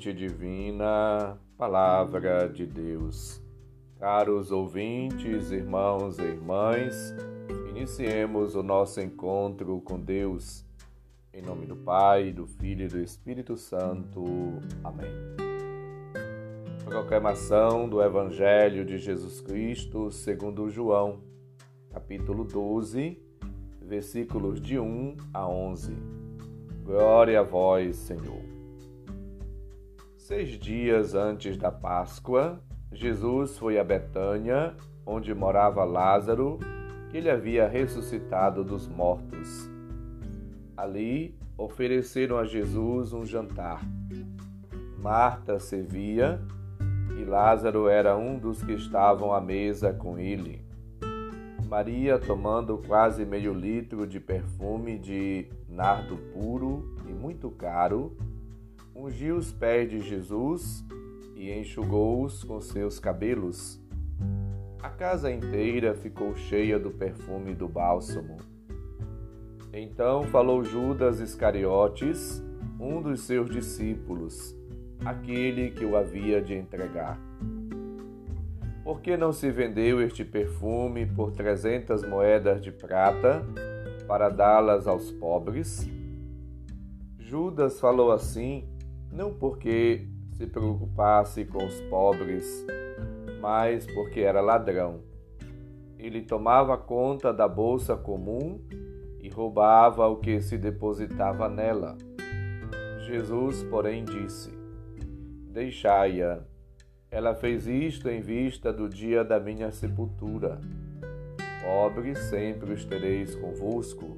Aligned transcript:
divina, 0.00 1.38
Palavra 1.58 2.48
de 2.48 2.64
Deus. 2.64 3.42
Caros 3.98 4.50
ouvintes, 4.50 5.50
irmãos 5.50 6.18
e 6.18 6.22
irmãs, 6.22 7.14
iniciemos 7.68 8.54
o 8.54 8.62
nosso 8.62 8.98
encontro 8.98 9.78
com 9.82 10.00
Deus. 10.00 10.64
Em 11.34 11.42
nome 11.42 11.66
do 11.66 11.76
Pai, 11.76 12.32
do 12.32 12.46
Filho 12.46 12.86
e 12.86 12.88
do 12.88 12.98
Espírito 12.98 13.58
Santo. 13.58 14.24
Amém. 14.82 15.12
Proclamação 16.86 17.86
do 17.86 18.02
Evangelho 18.02 18.86
de 18.86 18.96
Jesus 18.96 19.42
Cristo 19.42 20.10
segundo 20.10 20.70
João, 20.70 21.20
capítulo 21.92 22.44
12, 22.44 23.20
versículos 23.82 24.62
de 24.62 24.78
1 24.78 25.16
a 25.34 25.46
11. 25.46 25.94
Glória 26.84 27.40
a 27.40 27.42
vós, 27.42 27.96
Senhor. 27.96 28.59
Seis 30.30 30.50
dias 30.50 31.16
antes 31.16 31.56
da 31.56 31.72
Páscoa, 31.72 32.62
Jesus 32.92 33.58
foi 33.58 33.80
a 33.80 33.82
Betânia, 33.82 34.76
onde 35.04 35.34
morava 35.34 35.82
Lázaro, 35.82 36.56
que 37.08 37.16
ele 37.16 37.28
havia 37.28 37.66
ressuscitado 37.66 38.62
dos 38.62 38.86
mortos. 38.86 39.68
Ali 40.76 41.36
ofereceram 41.58 42.38
a 42.38 42.44
Jesus 42.44 43.12
um 43.12 43.26
jantar. 43.26 43.82
Marta 45.00 45.58
servia 45.58 46.40
e 47.20 47.24
Lázaro 47.24 47.88
era 47.88 48.16
um 48.16 48.38
dos 48.38 48.62
que 48.62 48.74
estavam 48.74 49.34
à 49.34 49.40
mesa 49.40 49.92
com 49.92 50.16
ele. 50.16 50.64
Maria, 51.68 52.20
tomando 52.20 52.78
quase 52.78 53.26
meio 53.26 53.52
litro 53.52 54.06
de 54.06 54.20
perfume 54.20 54.96
de 54.96 55.48
nardo 55.68 56.16
puro 56.32 56.94
e 57.08 57.12
muito 57.12 57.50
caro, 57.50 58.16
ungiu 59.02 59.36
os 59.36 59.50
pés 59.50 59.88
de 59.88 60.00
Jesus 60.00 60.84
e 61.34 61.50
enxugou-os 61.50 62.44
com 62.44 62.60
seus 62.60 62.98
cabelos. 62.98 63.80
A 64.82 64.90
casa 64.90 65.32
inteira 65.32 65.94
ficou 65.94 66.36
cheia 66.36 66.78
do 66.78 66.90
perfume 66.90 67.54
do 67.54 67.66
bálsamo. 67.66 68.36
Então 69.72 70.24
falou 70.24 70.62
Judas 70.62 71.18
Iscariotes, 71.18 72.42
um 72.78 73.00
dos 73.00 73.22
seus 73.22 73.48
discípulos, 73.48 74.54
aquele 75.02 75.70
que 75.70 75.84
o 75.84 75.96
havia 75.96 76.42
de 76.42 76.54
entregar. 76.54 77.18
Por 78.84 79.00
que 79.00 79.16
não 79.16 79.32
se 79.32 79.50
vendeu 79.50 80.02
este 80.02 80.24
perfume 80.24 81.06
por 81.06 81.32
trezentas 81.32 82.02
moedas 82.06 82.60
de 82.60 82.70
prata 82.70 83.42
para 84.06 84.28
dá-las 84.28 84.86
aos 84.86 85.10
pobres? 85.10 85.88
Judas 87.18 87.78
falou 87.78 88.10
assim, 88.10 88.64
não 89.12 89.32
porque 89.32 90.06
se 90.32 90.46
preocupasse 90.46 91.44
com 91.44 91.64
os 91.64 91.80
pobres, 91.82 92.66
mas 93.40 93.86
porque 93.86 94.20
era 94.20 94.40
ladrão. 94.40 95.00
Ele 95.98 96.22
tomava 96.22 96.78
conta 96.78 97.32
da 97.32 97.46
bolsa 97.46 97.96
comum 97.96 98.60
e 99.20 99.28
roubava 99.28 100.06
o 100.08 100.16
que 100.16 100.40
se 100.40 100.56
depositava 100.56 101.48
nela. 101.48 101.96
Jesus, 103.06 103.62
porém, 103.64 104.04
disse: 104.04 104.50
Deixai-a 105.52 106.42
ela 107.10 107.34
fez 107.34 107.66
isto 107.66 108.08
em 108.08 108.20
vista 108.20 108.72
do 108.72 108.88
dia 108.88 109.24
da 109.24 109.40
minha 109.40 109.72
sepultura. 109.72 110.60
Pobres 111.60 112.18
sempre 112.18 112.72
os 112.72 112.84
tereis 112.84 113.34
convosco, 113.34 114.16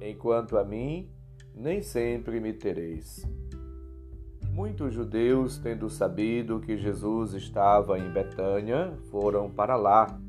enquanto 0.00 0.58
a 0.58 0.64
mim 0.64 1.08
nem 1.54 1.80
sempre 1.82 2.40
me 2.40 2.52
tereis. 2.52 3.24
Muitos 4.60 4.92
judeus, 4.92 5.56
tendo 5.56 5.88
sabido 5.88 6.60
que 6.60 6.76
Jesus 6.76 7.32
estava 7.32 7.98
em 7.98 8.10
Betânia, 8.10 8.92
foram 9.10 9.48
para 9.48 9.74
lá, 9.74 10.20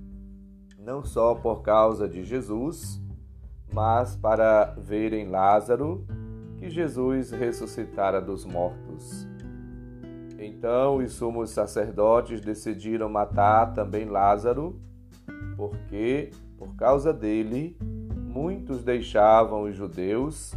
não 0.79 1.03
só 1.03 1.35
por 1.35 1.61
causa 1.61 2.07
de 2.07 2.23
Jesus, 2.23 3.01
mas 3.73 4.15
para 4.15 4.73
verem 4.77 5.27
Lázaro, 5.27 6.07
que 6.57 6.69
Jesus 6.69 7.31
ressuscitara 7.31 8.21
dos 8.21 8.45
mortos. 8.45 9.27
Então 10.39 10.99
os 10.99 11.11
sumos 11.11 11.49
sacerdotes 11.49 12.39
decidiram 12.39 13.09
matar 13.09 13.73
também 13.73 14.05
Lázaro, 14.05 14.79
porque, 15.57 16.31
por 16.57 16.73
causa 16.77 17.11
dele, 17.11 17.75
muitos 18.15 18.81
deixavam 18.81 19.63
os 19.63 19.75
judeus 19.75 20.53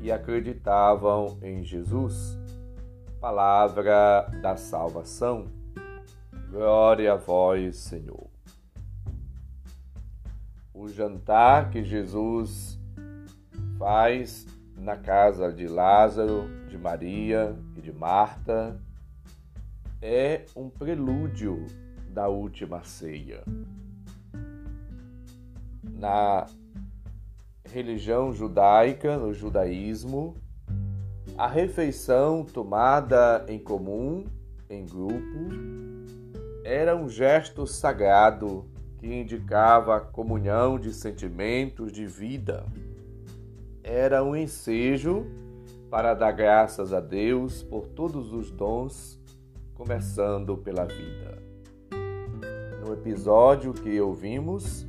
e 0.00 0.12
acreditavam 0.12 1.38
em 1.42 1.64
Jesus. 1.64 2.45
Palavra 3.20 4.28
da 4.42 4.56
salvação. 4.58 5.48
Glória 6.50 7.14
a 7.14 7.16
vós, 7.16 7.76
Senhor. 7.76 8.28
O 10.74 10.86
jantar 10.86 11.70
que 11.70 11.82
Jesus 11.82 12.78
faz 13.78 14.46
na 14.76 14.96
casa 14.96 15.50
de 15.50 15.66
Lázaro, 15.66 16.44
de 16.68 16.76
Maria 16.76 17.56
e 17.74 17.80
de 17.80 17.90
Marta 17.90 18.78
é 20.02 20.44
um 20.54 20.68
prelúdio 20.68 21.66
da 22.10 22.28
última 22.28 22.84
ceia. 22.84 23.42
Na 25.82 26.46
religião 27.64 28.30
judaica, 28.30 29.16
no 29.16 29.32
judaísmo, 29.32 30.36
a 31.38 31.46
refeição 31.46 32.44
tomada 32.44 33.44
em 33.46 33.58
comum, 33.58 34.24
em 34.70 34.86
grupo, 34.86 35.38
era 36.64 36.96
um 36.96 37.08
gesto 37.08 37.66
sagrado 37.66 38.64
que 38.98 39.06
indicava 39.06 39.96
a 39.96 40.00
comunhão 40.00 40.78
de 40.78 40.94
sentimentos 40.94 41.92
de 41.92 42.06
vida. 42.06 42.64
Era 43.84 44.24
um 44.24 44.34
ensejo 44.34 45.26
para 45.90 46.14
dar 46.14 46.32
graças 46.32 46.92
a 46.92 47.00
Deus 47.00 47.62
por 47.62 47.86
todos 47.86 48.32
os 48.32 48.50
dons 48.50 49.20
começando 49.74 50.56
pela 50.56 50.86
vida. 50.86 51.38
No 52.84 52.94
episódio 52.94 53.74
que 53.74 54.00
ouvimos 54.00 54.86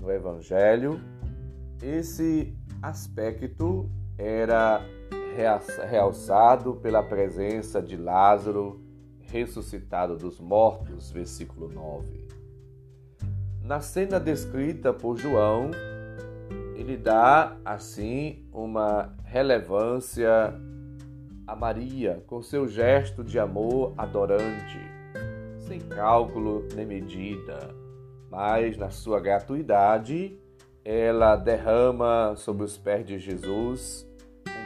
no 0.00 0.10
Evangelho, 0.12 1.00
esse 1.82 2.54
aspecto 2.80 3.90
era 4.16 4.80
realçado 5.88 6.74
pela 6.74 7.02
presença 7.02 7.80
de 7.80 7.96
Lázaro 7.96 8.80
ressuscitado 9.30 10.16
dos 10.16 10.40
mortos, 10.40 11.10
versículo 11.10 11.68
9. 11.68 12.28
Na 13.62 13.80
cena 13.80 14.18
descrita 14.18 14.92
por 14.92 15.16
João, 15.16 15.70
ele 16.74 16.96
dá 16.96 17.56
assim 17.64 18.44
uma 18.52 19.14
relevância 19.24 20.52
a 21.46 21.54
Maria 21.54 22.22
com 22.26 22.42
seu 22.42 22.66
gesto 22.66 23.22
de 23.22 23.38
amor 23.38 23.92
adorante, 23.96 24.78
sem 25.58 25.80
cálculo 25.80 26.66
nem 26.74 26.86
medida, 26.86 27.74
mas 28.30 28.76
na 28.76 28.90
sua 28.90 29.20
gratuidade, 29.20 30.38
ela 30.84 31.36
derrama 31.36 32.34
sobre 32.36 32.64
os 32.64 32.76
pés 32.76 33.04
de 33.04 33.18
Jesus 33.18 34.09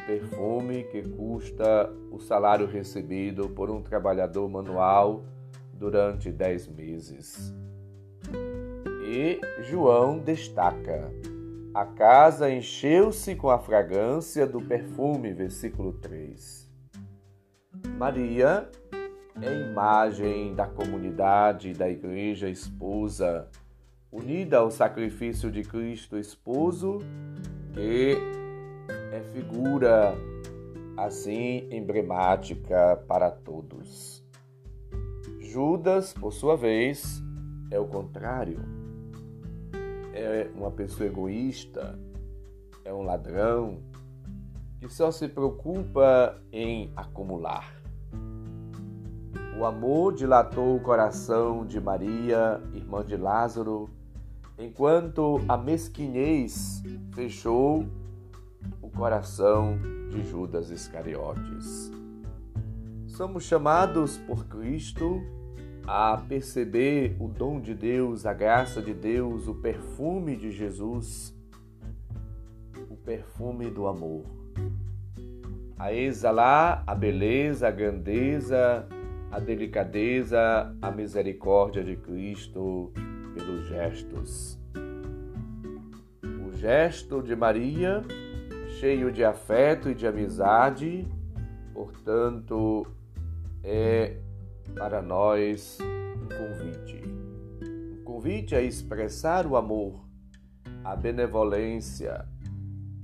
perfume 0.07 0.85
que 0.85 1.03
custa 1.03 1.91
o 2.11 2.19
salário 2.19 2.67
recebido 2.67 3.49
por 3.49 3.71
um 3.71 3.83
trabalhador 3.83 4.49
manual 4.49 5.25
durante 5.73 6.31
dez 6.31 6.67
meses. 6.69 7.55
E 9.07 9.41
João 9.63 10.19
destaca: 10.19 11.11
a 11.75 11.85
casa 11.85 12.51
encheu-se 12.51 13.35
com 13.35 13.51
a 13.51 13.59
fragrância 13.59 14.47
do 14.47 14.61
perfume, 14.61 15.33
versículo 15.33 15.93
3. 15.95 16.71
Maria 17.99 18.69
é 19.43 19.71
imagem 19.71 20.55
da 20.55 20.67
comunidade 20.67 21.73
da 21.73 21.89
igreja 21.89 22.49
esposa, 22.49 23.49
unida 24.11 24.59
ao 24.59 24.71
sacrifício 24.71 25.51
de 25.51 25.63
Cristo 25.63 26.17
esposo, 26.17 26.99
que 27.73 28.17
é 29.15 29.21
figura 29.33 30.13
assim 30.97 31.69
emblemática 31.71 32.97
para 33.07 33.31
todos. 33.31 34.25
Judas, 35.39 36.13
por 36.13 36.33
sua 36.33 36.57
vez, 36.57 37.23
é 37.71 37.79
o 37.79 37.87
contrário. 37.87 38.59
É 40.13 40.51
uma 40.57 40.73
pessoa 40.73 41.07
egoísta, 41.07 41.97
é 42.85 42.93
um 42.93 43.03
ladrão, 43.03 43.79
que 44.81 44.89
só 44.89 45.13
se 45.13 45.29
preocupa 45.29 46.37
em 46.53 46.93
acumular. 46.97 47.81
O 49.57 49.65
amor 49.65 50.13
dilatou 50.13 50.75
o 50.75 50.81
coração 50.81 51.65
de 51.65 51.81
Maria, 51.81 52.61
irmã 52.73 53.05
de 53.05 53.17
Lázaro, 53.17 53.89
enquanto 54.59 55.41
a 55.49 55.57
mesquinhez 55.57 56.83
fechou 57.15 57.87
o 58.81 58.91
coração 58.91 59.79
de 60.11 60.23
Judas 60.23 60.71
Iscariotes. 60.71 61.91
Somos 63.07 63.45
chamados 63.45 64.19
por 64.19 64.47
Cristo 64.47 65.23
a 65.87 66.17
perceber 66.17 67.17
o 67.21 67.29
dom 67.29 67.61
de 67.61 67.75
Deus, 67.75 68.25
a 68.25 68.33
graça 68.33 68.81
de 68.81 68.95
Deus, 68.95 69.47
o 69.47 69.55
perfume 69.55 70.37
de 70.37 70.51
Jesus, 70.51 71.37
o 72.91 72.97
perfume 72.97 73.71
do 73.71 73.87
amor. 73.87 74.25
A 75.79 75.93
exalar 75.93 76.83
a 76.87 76.95
beleza, 76.95 77.69
a 77.69 77.71
grandeza, 77.71 78.89
a 79.31 79.39
delicadeza, 79.39 80.75
a 80.81 80.91
misericórdia 80.91 81.85
de 81.85 81.97
Cristo 81.97 82.93
pelos 83.35 83.67
gestos. 83.67 84.59
O 86.47 86.53
gesto 86.57 87.21
de 87.21 87.37
Maria, 87.37 88.03
cheio 88.81 89.13
de 89.13 89.25
afeto 89.25 89.89
e 89.89 89.95
de 89.95 90.07
amizade, 90.07 91.07
portanto, 91.73 92.87
é 93.63 94.17
para 94.75 95.01
nós 95.01 95.79
um 95.81 96.29
convite. 96.29 97.03
Um 98.01 98.05
convite 98.05 98.55
a 98.55 98.61
expressar 98.61 99.47
o 99.47 99.57
amor, 99.57 100.05
a 100.83 100.97
benevolência, 100.97 102.27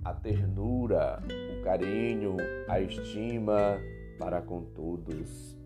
a 0.05 0.13
ternura, 0.13 1.23
o 1.59 1.63
carinho, 1.63 2.37
a 2.69 2.81
estima 2.81 3.79
para 4.19 4.41
com 4.43 4.63
todos. 4.63 5.57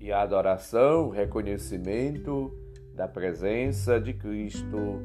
E 0.00 0.10
a 0.10 0.22
adoração, 0.22 1.08
o 1.08 1.10
reconhecimento 1.10 2.52
da 2.94 3.08
presença 3.08 4.00
de 4.00 4.12
Cristo 4.14 5.00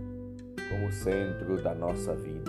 como 0.70 0.92
centro 0.92 1.62
da 1.62 1.74
nossa 1.74 2.16
vida. 2.16 2.49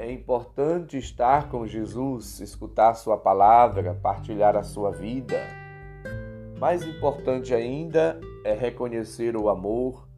É 0.00 0.10
importante 0.10 0.96
estar 0.96 1.50
com 1.50 1.66
Jesus, 1.66 2.40
escutar 2.40 2.94
Sua 2.94 3.18
palavra, 3.18 3.94
partilhar 3.94 4.56
a 4.56 4.62
sua 4.62 4.90
vida 4.90 5.36
mais 6.58 6.86
importante 6.86 7.54
ainda 7.54 8.18
é 8.42 8.54
reconhecer 8.54 9.36
o 9.36 9.50
amor 9.50 10.08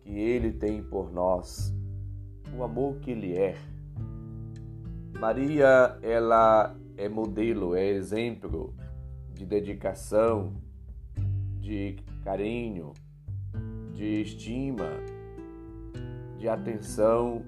que 0.00 0.10
Ele 0.10 0.52
tem 0.52 0.82
por 0.82 1.12
nós, 1.12 1.72
o 2.52 2.64
amor 2.64 2.96
que 3.00 3.12
Ele 3.12 3.36
é. 3.36 3.56
Maria, 5.18 5.96
ela 6.02 6.76
é 6.96 7.08
modelo, 7.08 7.76
é 7.76 7.84
exemplo 7.84 8.74
de 9.34 9.46
dedicação, 9.46 10.52
de 11.60 11.96
carinho, 12.24 12.92
de 13.92 14.22
estima, 14.22 14.90
de 16.38 16.48
atenção 16.48 17.44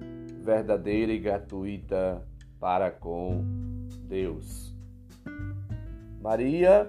verdadeira 0.49 1.11
e 1.13 1.19
gratuita 1.19 2.25
para 2.59 2.89
com 2.89 3.45
Deus. 4.07 4.73
Maria 6.19 6.87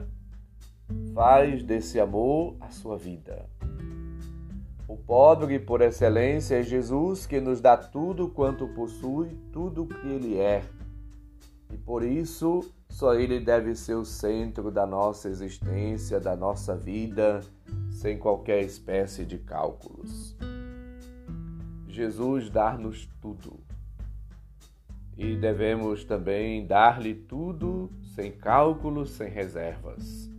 faz 1.15 1.63
desse 1.63 2.01
amor 2.01 2.57
a 2.59 2.71
sua 2.71 2.97
vida. 2.97 3.47
O 4.89 4.97
pobre 4.97 5.59
por 5.59 5.83
excelência 5.83 6.57
é 6.57 6.63
Jesus 6.63 7.27
que 7.27 7.39
nos 7.39 7.61
dá 7.61 7.77
tudo 7.77 8.29
quanto 8.31 8.67
possui, 8.69 9.37
tudo 9.53 9.87
que 9.87 10.09
ele 10.09 10.39
é. 10.39 10.65
E 11.71 11.77
por 11.77 12.03
isso, 12.03 12.65
só 12.89 13.15
ele 13.15 13.39
deve 13.39 13.75
ser 13.77 13.95
o 13.95 14.07
centro 14.07 14.71
da 14.71 14.87
nossa 14.87 15.29
existência, 15.29 16.19
da 16.19 16.35
nossa 16.35 16.75
vida, 16.75 17.43
sem 17.93 18.19
qualquer 18.19 18.63
espécie 18.63 19.25
de 19.25 19.39
cálculos. 19.39 20.35
Jesus 21.91 22.49
dá-nos 22.49 23.07
tudo. 23.21 23.61
E 25.17 25.37
devemos 25.37 26.05
também 26.05 26.67
dar-lhe 26.67 27.15
tudo 27.15 27.91
sem 28.15 28.33
cálculos, 28.33 29.11
sem 29.11 29.29
reservas. 29.29 30.31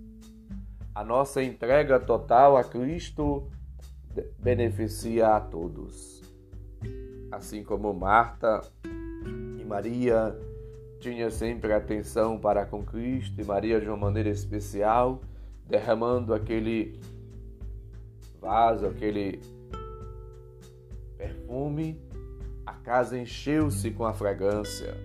A 0.93 1.03
nossa 1.03 1.43
entrega 1.43 1.99
total 1.99 2.57
a 2.57 2.63
Cristo 2.63 3.47
beneficia 4.39 5.35
a 5.35 5.39
todos. 5.39 6.21
Assim 7.31 7.63
como 7.63 7.93
Marta 7.93 8.61
e 9.59 9.63
Maria 9.63 10.35
tinha 10.99 11.29
sempre 11.29 11.73
atenção 11.73 12.37
para 12.37 12.65
com 12.65 12.83
Cristo 12.83 13.39
e 13.39 13.43
Maria 13.43 13.79
de 13.79 13.87
uma 13.87 13.97
maneira 13.97 14.29
especial, 14.29 15.21
derramando 15.67 16.33
aquele 16.33 16.99
vaso, 18.39 18.87
aquele 18.87 19.39
perfume, 21.51 22.01
a 22.65 22.73
casa 22.73 23.19
encheu-se 23.19 23.91
com 23.91 24.05
a 24.05 24.13
fragrância. 24.13 24.95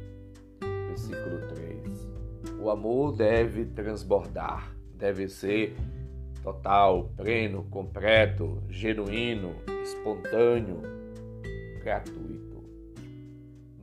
Versículo 0.89 1.49
3. 1.49 2.09
O 2.61 2.71
amor 2.71 3.17
deve 3.17 3.65
transbordar 3.67 4.73
deve 4.95 5.29
ser 5.29 5.77
total, 6.43 7.11
pleno, 7.17 7.65
completo, 7.65 8.63
genuíno, 8.71 9.57
espontâneo, 9.83 10.81
gratuito. 11.83 12.65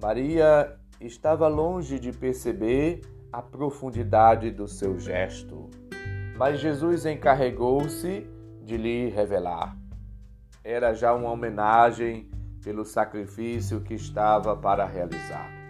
Maria 0.02 0.76
estava 1.00 1.48
longe 1.48 2.00
de 2.00 2.12
perceber 2.12 3.02
a 3.32 3.44
profundidade 3.44 4.50
do 4.50 4.68
seu 4.68 4.98
gesto, 4.98 5.70
mas 6.36 6.60
Jesus 6.60 7.06
encarregou-se 7.06 8.26
de 8.64 8.76
lhe 8.76 9.10
revelar. 9.10 9.78
Era 10.64 10.94
já 10.94 11.14
uma 11.14 11.30
homenagem 11.30 12.33
pelo 12.64 12.86
sacrifício 12.86 13.82
que 13.82 13.94
estava 13.94 14.56
para 14.56 14.86
realizar 14.86 15.64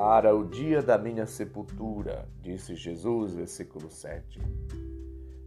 para 0.00 0.34
o 0.34 0.44
dia 0.44 0.82
da 0.82 0.96
minha 0.96 1.26
sepultura, 1.26 2.26
disse 2.40 2.74
Jesus, 2.74 3.34
versículo 3.34 3.90
7. 3.90 4.40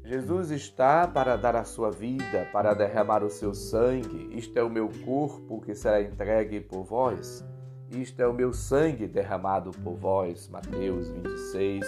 Jesus 0.04 0.52
está 0.52 1.08
para 1.08 1.36
dar 1.38 1.56
a 1.56 1.64
sua 1.64 1.90
vida, 1.90 2.48
para 2.52 2.74
derramar 2.76 3.24
o 3.24 3.32
seu 3.32 3.54
sangue. 3.56 4.30
Isto 4.38 4.60
é 4.60 4.64
o 4.64 4.70
meu 4.70 4.90
corpo 5.04 5.60
que 5.60 5.74
será 5.74 6.02
entregue 6.02 6.60
por 6.60 6.84
vós. 6.84 7.44
Isto 7.90 8.22
é 8.22 8.28
o 8.28 8.34
meu 8.34 8.54
sangue 8.54 9.08
derramado 9.08 9.72
por 9.72 9.96
vós. 9.96 10.50
Mateus 10.50 11.10
26, 11.10 11.86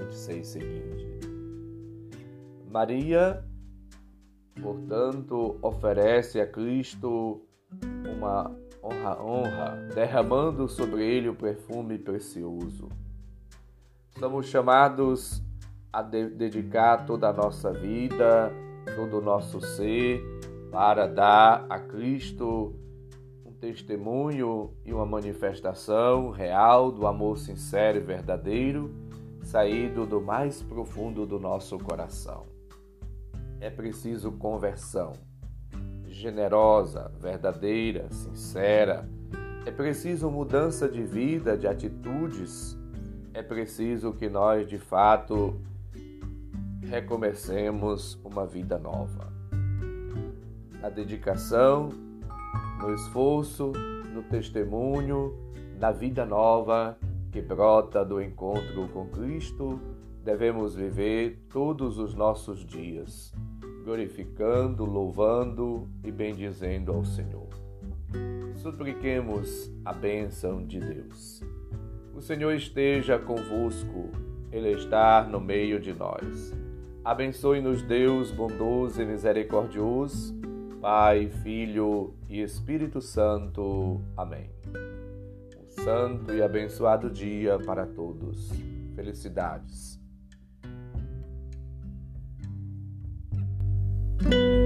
26 0.00 0.46
seguinte. 0.46 1.06
Maria, 2.68 3.42
portanto, 4.60 5.58
oferece 5.62 6.40
a 6.40 6.46
Cristo 6.46 7.42
uma 8.16 8.50
honra, 8.82 9.22
honra, 9.22 9.88
derramando 9.94 10.68
sobre 10.68 11.04
ele 11.04 11.28
o 11.28 11.34
perfume 11.34 11.98
precioso. 11.98 12.88
Somos 14.18 14.46
chamados 14.46 15.42
a 15.92 16.02
de 16.02 16.28
dedicar 16.28 17.06
toda 17.06 17.28
a 17.28 17.32
nossa 17.32 17.72
vida, 17.72 18.52
todo 18.96 19.18
o 19.18 19.20
nosso 19.20 19.60
ser, 19.60 20.22
para 20.70 21.06
dar 21.06 21.66
a 21.68 21.78
Cristo 21.78 22.74
um 23.44 23.52
testemunho 23.52 24.74
e 24.84 24.92
uma 24.92 25.06
manifestação 25.06 26.30
real 26.30 26.90
do 26.90 27.06
amor 27.06 27.38
sincero 27.38 27.98
e 27.98 28.00
verdadeiro, 28.00 28.90
saído 29.42 30.06
do 30.06 30.20
mais 30.20 30.62
profundo 30.62 31.26
do 31.26 31.38
nosso 31.38 31.78
coração. 31.78 32.51
É 33.62 33.70
preciso 33.70 34.32
conversão 34.32 35.12
generosa, 36.08 37.12
verdadeira, 37.20 38.10
sincera. 38.10 39.08
É 39.64 39.70
preciso 39.70 40.28
mudança 40.28 40.88
de 40.88 41.04
vida, 41.04 41.56
de 41.56 41.68
atitudes. 41.68 42.76
É 43.32 43.40
preciso 43.40 44.14
que 44.14 44.28
nós, 44.28 44.66
de 44.66 44.78
fato, 44.78 45.60
recomecemos 46.82 48.18
uma 48.24 48.44
vida 48.44 48.76
nova. 48.80 49.32
Na 50.80 50.88
dedicação, 50.88 51.88
no 52.80 52.92
esforço, 52.92 53.70
no 54.12 54.24
testemunho, 54.24 55.38
na 55.78 55.92
vida 55.92 56.26
nova 56.26 56.98
que 57.30 57.40
brota 57.40 58.04
do 58.04 58.20
encontro 58.20 58.88
com 58.88 59.06
Cristo, 59.06 59.80
devemos 60.24 60.74
viver 60.74 61.46
todos 61.48 61.96
os 61.98 62.12
nossos 62.12 62.66
dias 62.66 63.32
glorificando, 63.82 64.84
louvando 64.84 65.88
e 66.04 66.10
bendizendo 66.10 66.92
ao 66.92 67.04
Senhor. 67.04 67.48
Supliquemos 68.56 69.70
a 69.84 69.92
bênção 69.92 70.64
de 70.64 70.78
Deus. 70.78 71.42
O 72.14 72.20
Senhor 72.20 72.52
esteja 72.54 73.18
convosco, 73.18 74.10
Ele 74.52 74.70
está 74.70 75.24
no 75.24 75.40
meio 75.40 75.80
de 75.80 75.92
nós. 75.92 76.54
Abençoe-nos, 77.04 77.82
Deus 77.82 78.30
bondoso 78.30 79.02
e 79.02 79.04
misericordioso, 79.04 80.32
Pai, 80.80 81.28
Filho 81.42 82.14
e 82.28 82.40
Espírito 82.40 83.00
Santo. 83.00 84.00
Amém. 84.16 84.50
Um 85.60 85.82
santo 85.82 86.32
e 86.32 86.42
abençoado 86.42 87.10
dia 87.10 87.58
para 87.58 87.86
todos. 87.86 88.50
Felicidades. 88.94 89.91
Thank 94.24 94.34
you. 94.34 94.61